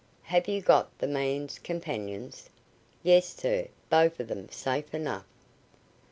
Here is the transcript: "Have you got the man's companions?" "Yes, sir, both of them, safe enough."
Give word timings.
"Have 0.23 0.47
you 0.47 0.63
got 0.63 0.97
the 0.97 1.05
man's 1.05 1.59
companions?" 1.59 2.49
"Yes, 3.03 3.35
sir, 3.35 3.67
both 3.87 4.19
of 4.19 4.29
them, 4.29 4.49
safe 4.49 4.95
enough." 4.95 5.27